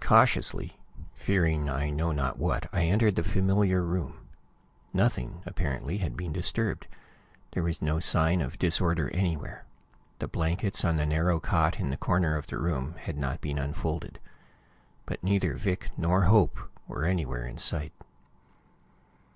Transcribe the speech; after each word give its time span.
Cautiously, 0.00 0.80
fearing 1.14 1.70
I 1.70 1.88
know 1.90 2.10
not 2.10 2.36
what, 2.36 2.68
I 2.72 2.86
entered 2.86 3.14
the 3.14 3.22
familiar 3.22 3.80
room. 3.80 4.26
Nothing, 4.92 5.40
apparently, 5.46 5.98
had 5.98 6.16
been 6.16 6.32
disturbed. 6.32 6.88
There 7.52 7.62
was 7.62 7.80
no 7.80 8.00
sign 8.00 8.40
of 8.40 8.58
disorder 8.58 9.08
anywhere. 9.14 9.64
The 10.18 10.26
blankets 10.26 10.84
on 10.84 10.96
the 10.96 11.06
narrow 11.06 11.38
cot 11.38 11.78
in 11.78 11.90
the 11.90 11.96
corner 11.96 12.36
of 12.36 12.48
the 12.48 12.58
room 12.58 12.96
had 12.98 13.16
not 13.16 13.40
been 13.40 13.60
unfolded. 13.60 14.18
But 15.06 15.22
neither 15.22 15.54
Vic 15.54 15.90
nor 15.96 16.22
Hope 16.22 16.58
were 16.88 17.04
anywhere 17.04 17.46
in 17.46 17.56
sight. 17.56 17.92